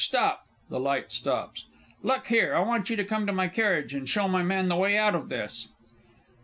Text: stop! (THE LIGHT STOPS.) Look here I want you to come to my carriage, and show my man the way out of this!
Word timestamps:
stop! 0.03 0.45
(THE 0.71 0.79
LIGHT 0.79 1.11
STOPS.) 1.11 1.65
Look 2.01 2.25
here 2.29 2.55
I 2.55 2.61
want 2.61 2.89
you 2.89 2.95
to 2.95 3.03
come 3.03 3.27
to 3.27 3.31
my 3.31 3.47
carriage, 3.47 3.93
and 3.93 4.09
show 4.09 4.27
my 4.27 4.41
man 4.41 4.67
the 4.67 4.75
way 4.75 4.97
out 4.97 5.13
of 5.13 5.29
this! 5.29 5.67